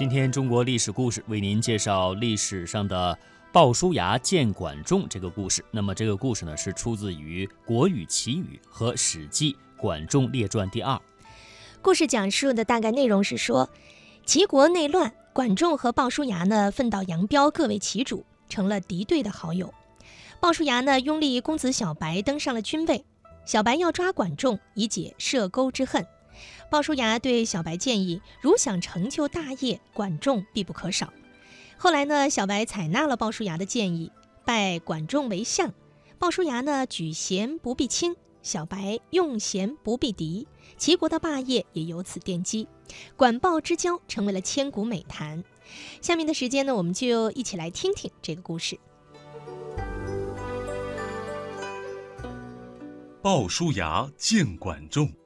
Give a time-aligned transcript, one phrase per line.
[0.00, 3.18] 今天中国历史故事为您介绍历史上的
[3.52, 5.62] 鲍叔牙见管仲这个故事。
[5.70, 10.98] 那么这个故事呢是出自于《国语奇语》和《史记·管仲列传》第二。
[11.82, 13.68] 故事讲述的大概内容是说，
[14.24, 19.74] 齐国内乱，管仲和鲍叔牙呢分道扬镳，各为其主，成了敌对的好友。
[20.40, 23.04] 鲍叔牙呢拥立公子小白登上了君位，
[23.44, 26.06] 小白要抓管仲以解涉钩之恨。
[26.70, 31.12] 鲍叔牙对小白建议，如想成就大业，管仲必不可少。
[31.76, 34.12] 后来呢，小白采纳了鲍叔牙的建议，
[34.44, 35.72] 拜管仲为相。
[36.18, 40.46] 鲍叔牙呢举贤不避亲，小白用贤不避敌，
[40.76, 42.68] 齐国的霸业也由此奠基，
[43.16, 45.42] 管鲍之交成为了千古美谈。
[46.02, 48.78] 下面的时间呢，我们就一起来听听这个故事。
[53.22, 55.19] 鲍叔牙见管仲。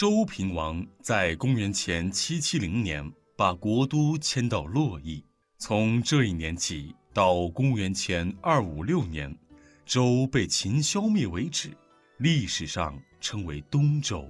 [0.00, 5.22] 周平王在公元前七七零年把国都迁到洛邑，
[5.58, 9.36] 从这一年起到公元前二五六年，
[9.84, 11.76] 周被秦消灭为止，
[12.16, 14.26] 历史上称为东周。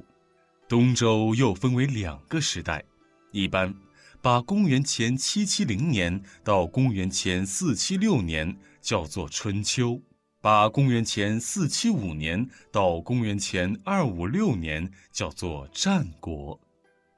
[0.69, 2.83] 东周又分为两个时代，
[3.31, 3.73] 一般
[4.21, 10.03] 把公元前七七零年到公元前四七六年叫做春秋。
[10.43, 16.59] 把公元前四七五年到公元前二五六年叫做战国，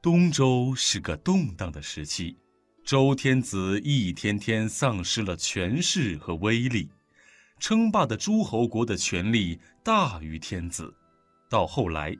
[0.02, 2.36] 东周是个动荡的时期，
[2.84, 6.90] 周天子一天天丧失了权势和威力，
[7.60, 10.92] 称霸的诸侯国的权力大于天子，
[11.48, 12.16] 到后来，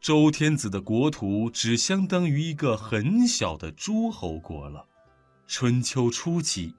[0.00, 4.86] 周天子的国土只相当于一个很小的诸侯国了。
[5.48, 6.72] 春秋初期，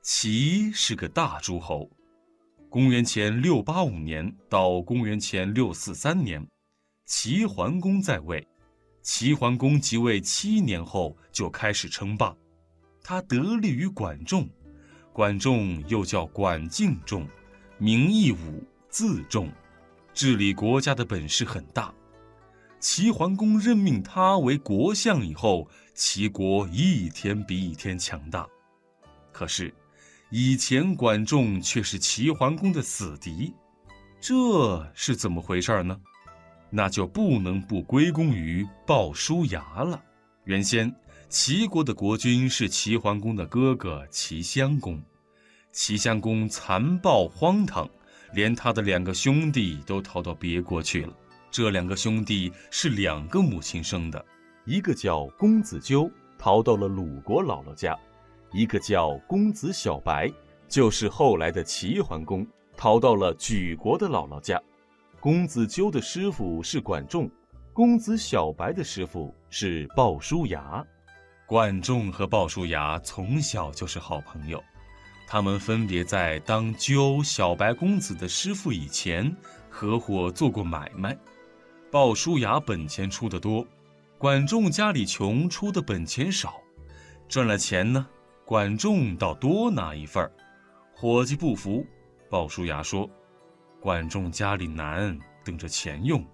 [0.00, 1.90] 齐是个大诸侯。
[2.68, 6.44] 公元前六八五年到公元前六四三年，
[7.06, 8.46] 齐桓公在位。
[9.02, 12.36] 齐桓公即位七年后就开始称霸，
[13.02, 14.48] 他得力于管仲。
[15.12, 17.26] 管仲又叫管敬仲，
[17.78, 19.50] 名义武，字仲，
[20.12, 21.94] 治理国家的本事很大。
[22.80, 28.46] 齐桓公任命他为国相以后，齐国一天比一天强大。
[29.32, 29.72] 可是。
[30.30, 33.54] 以前管仲却是齐桓公的死敌，
[34.20, 35.96] 这是怎么回事呢？
[36.68, 40.02] 那就不能不归功于鲍叔牙了。
[40.44, 40.92] 原先
[41.28, 45.00] 齐国的国君是齐桓公的哥哥齐襄公，
[45.70, 47.88] 齐襄公残暴荒唐，
[48.32, 51.12] 连他的两个兄弟都逃到别国去了。
[51.52, 54.22] 这两个兄弟是两个母亲生的，
[54.64, 57.96] 一个叫公子纠，逃到了鲁国姥姥家。
[58.52, 60.32] 一个叫公子小白，
[60.68, 62.46] 就是后来的齐桓公，
[62.76, 64.60] 逃到了莒国的姥姥家。
[65.20, 67.30] 公子纠的师傅是管仲，
[67.72, 70.84] 公子小白的师傅是鲍叔牙。
[71.46, 74.62] 管仲和鲍叔牙从小就是好朋友，
[75.28, 79.34] 他们分别在当纠、小白公子的师傅以前，
[79.68, 81.16] 合伙做过买卖。
[81.90, 83.66] 鲍叔牙本钱出得多，
[84.18, 86.54] 管仲家里穷，出的本钱少，
[87.28, 88.06] 赚了钱呢。
[88.46, 90.30] 管仲倒多拿一份儿，
[90.94, 91.84] 伙计不服，
[92.30, 93.10] 鲍叔牙说
[93.82, 96.24] ：“管仲家里难，等着钱用，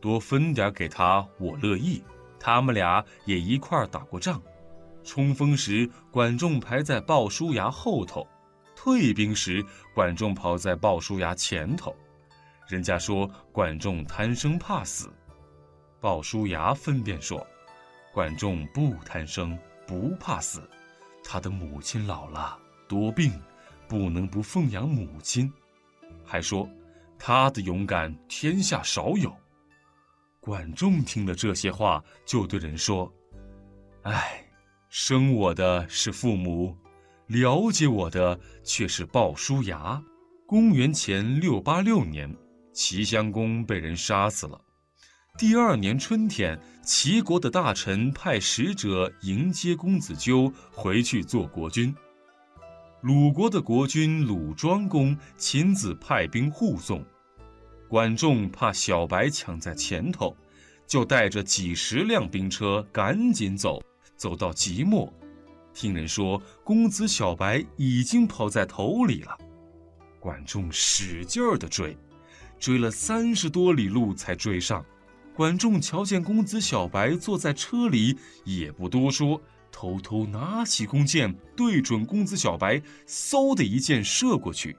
[0.00, 2.02] 多分点给他，我乐意。”
[2.40, 4.42] 他们俩也一块儿打过仗，
[5.04, 8.26] 冲锋时管仲排在鲍叔牙后头，
[8.74, 9.64] 退兵时
[9.94, 11.94] 管仲跑在鲍叔牙前头。
[12.66, 15.08] 人家说管仲贪生怕死，
[16.00, 17.46] 鲍叔牙分辨说
[18.12, 20.68] ：“管仲不贪生，不怕死。”
[21.32, 22.58] 他的母亲老了，
[22.88, 23.32] 多病，
[23.86, 25.48] 不能不奉养母亲。
[26.24, 26.68] 还说
[27.16, 29.32] 他的勇敢天下少有。
[30.40, 33.14] 管仲听了这些话，就对人说
[34.02, 34.44] ：“哎，
[34.88, 36.76] 生我的是父母，
[37.28, 40.02] 了解我的却是鲍叔牙。”
[40.48, 42.36] 公元前六八六年，
[42.72, 44.60] 齐襄公被人杀死了。
[45.38, 51.94] 第二年春天，齐国的大臣派使者迎接公子纠回去做国君。
[53.00, 57.04] 鲁国的国君鲁庄公亲自派兵护送。
[57.88, 60.36] 管仲怕小白抢在前头，
[60.86, 63.82] 就带着几十辆兵车赶紧走，
[64.16, 65.10] 走到即墨，
[65.72, 69.36] 听人说公子小白已经跑在头里了。
[70.18, 71.96] 管仲使劲儿地追，
[72.58, 74.84] 追了三十多里路才追上。
[75.34, 79.40] 管仲瞧见公子小白坐在车里，也不多说，
[79.72, 84.76] 偷偷拿起弓箭，对准公子小白，嗖的一箭射过去。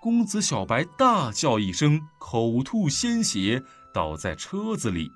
[0.00, 3.62] 公子小白大叫一声，口吐鲜血，
[3.92, 5.10] 倒在车子里。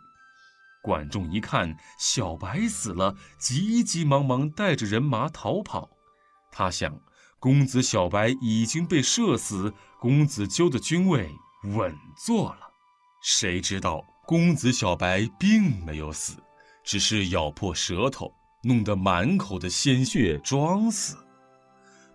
[0.82, 5.88] 管仲一看小白死了，急急忙忙带着人马逃跑。
[6.50, 7.00] 他想，
[7.38, 11.30] 公子小白已经被射死，公子纠的军位
[11.62, 12.72] 稳坐了。
[13.22, 16.34] 谁知道公子小白并没有死，
[16.84, 18.32] 只是咬破舌头，
[18.62, 21.16] 弄得满口的鲜血，装死。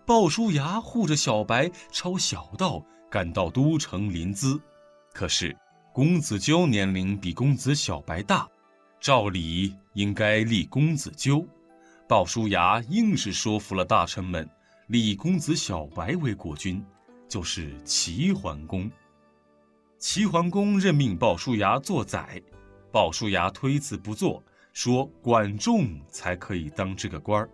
[0.06, 4.58] 鲍叔牙护着小白抄小道赶到都城临淄，
[5.12, 5.54] 可是
[5.92, 8.48] 公子纠年龄比公子小白大。
[9.00, 11.46] 照理应该立公子纠，
[12.08, 14.48] 鲍叔牙硬是说服了大臣们，
[14.86, 16.84] 立公子小白为国君，
[17.28, 18.90] 就是齐桓公。
[19.98, 22.40] 齐桓公任命鲍叔牙做宰，
[22.92, 24.40] 鲍叔牙推辞不做，
[24.72, 27.50] 说管仲才可以当这个官儿。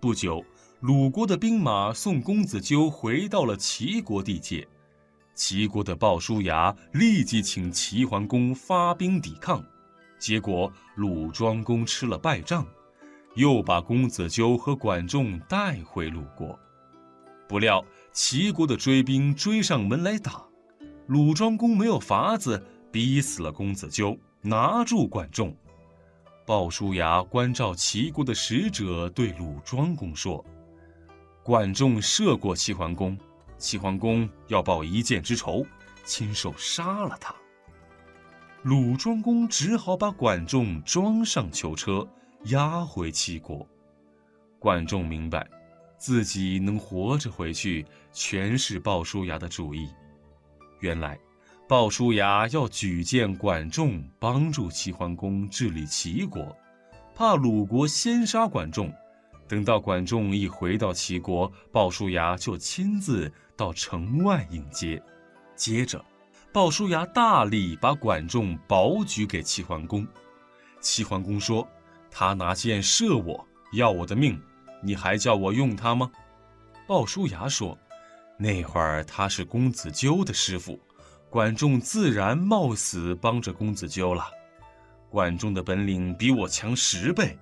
[0.00, 0.42] 不久，
[0.80, 4.66] 鲁国的兵马送公子纠回到了齐国地界，
[5.34, 9.62] 齐国的鲍叔牙立即请齐桓公发兵抵抗。
[10.18, 12.66] 结果鲁庄公吃了败仗，
[13.34, 16.58] 又把公子纠和管仲带回鲁国。
[17.46, 20.42] 不料齐国的追兵追上门来打，
[21.06, 25.54] 鲁庄公没有法子，逼死了公子纠，拿住管仲。
[26.46, 30.44] 鲍叔牙关照齐国的使者对鲁庄公说
[31.44, 33.18] ：“管仲射过齐桓公，
[33.58, 35.64] 齐桓公要报一箭之仇，
[36.04, 37.34] 亲手杀了他。”
[38.62, 42.06] 鲁庄公只好把管仲装上囚车，
[42.44, 43.66] 押回齐国。
[44.58, 45.46] 管仲明白，
[45.98, 49.90] 自己能活着回去，全是鲍叔牙的主意。
[50.84, 51.18] 原来，
[51.66, 56.54] 鲍叔牙要举荐管仲，帮助齐桓公治理齐国，
[57.14, 58.92] 怕鲁国先杀管仲。
[59.48, 65.02] 等到管仲一回到齐国，鲍叔牙就亲自到城外迎接，
[65.56, 66.04] 接着。
[66.52, 70.06] 鲍叔牙大力把管仲保举给齐桓公，
[70.80, 71.66] 齐桓公说
[72.12, 73.42] ：“他拿箭射我，
[73.72, 74.38] 要我的命，
[74.82, 76.10] 你还叫我用他吗？”
[76.86, 77.78] 鲍叔牙说
[78.36, 80.78] ：“那会儿他是公子纠的师傅，
[81.30, 84.26] 管仲自然冒死帮着公子纠了。
[85.08, 87.38] 管仲的本领比我强十倍，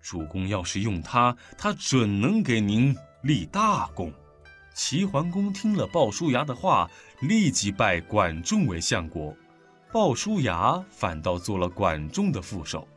[0.00, 4.12] 主公要是用他，他准能给您立大功。”
[4.72, 6.88] 齐桓公听了鲍叔牙的话，
[7.20, 9.36] 立即拜管仲为相国，
[9.92, 12.88] 鲍叔牙反倒做了管仲的副手。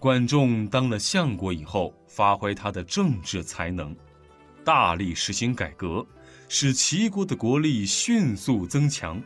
[0.00, 3.94] 管仲当了相国以后，发挥他的政治才能，
[4.64, 6.04] 大力实行改革，
[6.48, 9.22] 使齐国的国力迅速增强。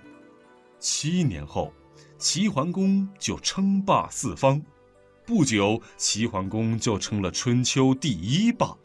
[0.80, 1.72] 七年后，
[2.19, 4.60] 齐桓公就称霸四方，
[5.24, 8.76] 不久，齐桓公就成了春秋第一霸。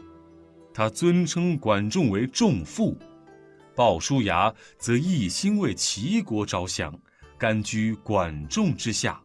[0.71, 2.95] 他尊称管仲为仲父。
[3.75, 6.93] 鲍叔牙则一心为齐国着想，
[7.37, 9.19] 甘居管仲之下，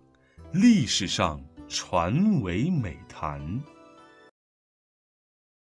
[0.53, 3.63] 历史上传为美谈。